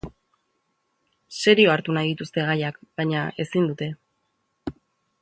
[1.43, 3.93] Serio hartu nahi dituzte gaiak baina, ezin dute.